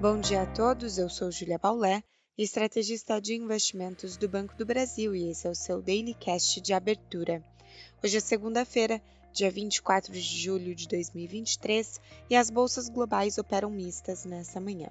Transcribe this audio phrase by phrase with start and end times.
[0.00, 2.04] Bom dia a todos, eu sou Julia Paulé,
[2.38, 6.72] estrategista de investimentos do Banco do Brasil e esse é o seu Daily Cast de
[6.72, 7.42] abertura.
[8.00, 9.02] Hoje é segunda-feira,
[9.32, 12.00] dia 24 de julho de 2023
[12.30, 14.88] e as bolsas globais operam mistas nessa manhã.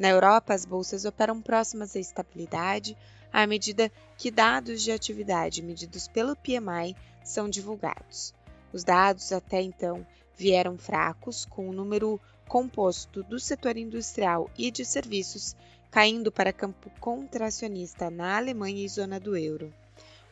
[0.00, 2.96] Na Europa, as bolsas operam próximas à estabilidade
[3.32, 3.88] à medida
[4.18, 8.34] que dados de atividade medidos pelo PMI são divulgados.
[8.72, 10.04] Os dados até então
[10.36, 15.56] vieram fracos, com o número composto do setor industrial e de serviços
[15.90, 19.72] caindo para campo contracionista na Alemanha e zona do euro.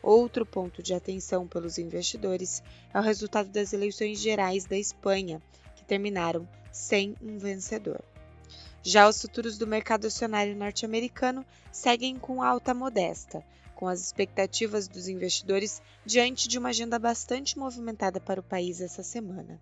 [0.01, 2.61] Outro ponto de atenção pelos investidores
[2.93, 5.41] é o resultado das eleições gerais da Espanha,
[5.75, 8.03] que terminaram sem um vencedor.
[8.83, 13.41] Já os futuros do mercado acionário norte-americano seguem com alta modesta,
[13.73, 19.01] com as expectativas dos investidores diante de uma agenda bastante movimentada para o país essa
[19.01, 19.57] semana.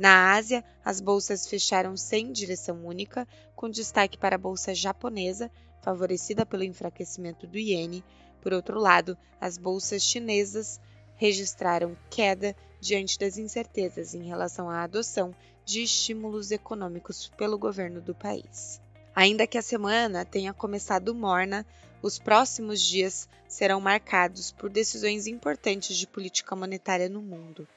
[0.00, 5.50] Na Ásia, as bolsas fecharam sem direção única, com destaque para a bolsa japonesa,
[5.82, 8.02] favorecida pelo enfraquecimento do iene.
[8.40, 10.80] Por outro lado, as bolsas chinesas
[11.16, 15.34] registraram queda diante das incertezas em relação à adoção
[15.66, 18.80] de estímulos econômicos pelo governo do país.
[19.14, 21.66] Ainda que a semana tenha começado morna,
[22.00, 27.68] os próximos dias serão marcados por decisões importantes de política monetária no mundo.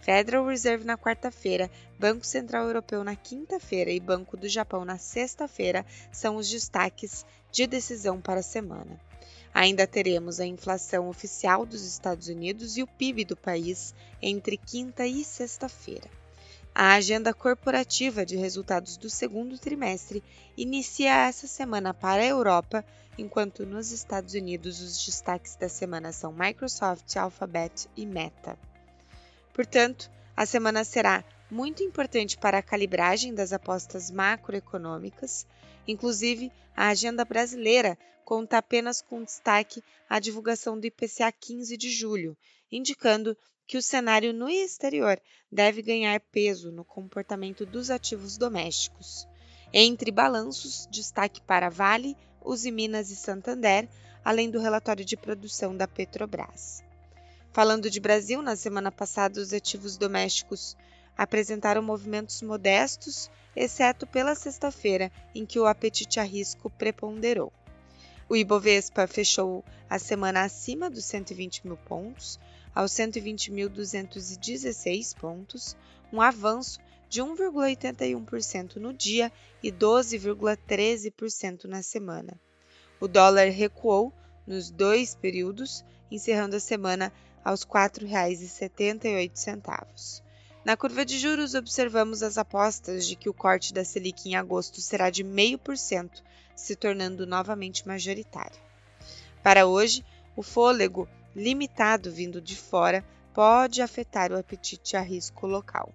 [0.00, 5.84] Federal Reserve na quarta-feira, Banco Central Europeu na quinta-feira e Banco do Japão na sexta-feira
[6.10, 8.98] são os destaques de decisão para a semana.
[9.52, 15.06] Ainda teremos a inflação oficial dos Estados Unidos e o PIB do país entre quinta
[15.06, 16.08] e sexta-feira.
[16.74, 20.22] A agenda corporativa de resultados do segundo trimestre
[20.56, 22.84] inicia essa semana para a Europa,
[23.18, 28.56] enquanto nos Estados Unidos os destaques da semana são Microsoft, Alphabet e Meta.
[29.60, 35.46] Portanto, a semana será muito importante para a calibragem das apostas macroeconômicas,
[35.86, 42.34] inclusive a agenda brasileira conta apenas com destaque a divulgação do IPCA 15 de julho,
[42.72, 43.36] indicando
[43.66, 45.20] que o cenário no exterior
[45.52, 49.28] deve ganhar peso no comportamento dos ativos domésticos.
[49.74, 53.86] Entre balanços, destaque para Vale, Usiminas e Santander,
[54.24, 56.82] além do relatório de produção da Petrobras.
[57.52, 60.76] Falando de Brasil, na semana passada os ativos domésticos
[61.16, 67.52] apresentaram movimentos modestos, exceto pela sexta-feira, em que o apetite a risco preponderou.
[68.28, 72.38] O Ibovespa fechou a semana acima dos 120 mil pontos,
[72.72, 75.76] aos 120.216 pontos,
[76.12, 76.78] um avanço
[77.08, 82.40] de 1,81% no dia e 12,13% na semana.
[83.00, 84.12] O dólar recuou
[84.46, 87.12] nos dois períodos, encerrando a semana
[87.44, 90.22] aos R$ 4,78.
[90.64, 94.80] Na curva de juros, observamos as apostas de que o corte da Selic em agosto
[94.80, 96.22] será de 0,5%,
[96.54, 98.60] se tornando novamente majoritário.
[99.42, 100.04] Para hoje,
[100.36, 105.92] o fôlego limitado vindo de fora pode afetar o apetite a risco local.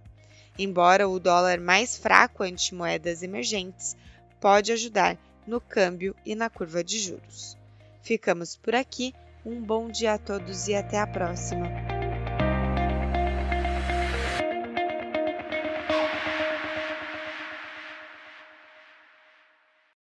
[0.57, 3.95] Embora o dólar mais fraco ante moedas emergentes
[4.39, 7.57] pode ajudar no câmbio e na curva de juros.
[8.01, 9.13] Ficamos por aqui.
[9.45, 11.94] Um bom dia a todos e até a próxima!